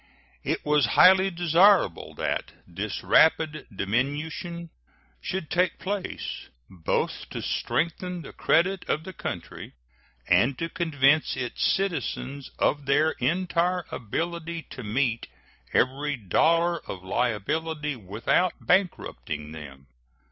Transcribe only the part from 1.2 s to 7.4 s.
desirable that this rapid diminution should take place, both